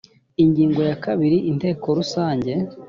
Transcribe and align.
ingingo 0.43 0.81
ya 0.89 0.97
kabiri 1.05 1.37
inteko 1.51 1.85
rusange 1.97 2.51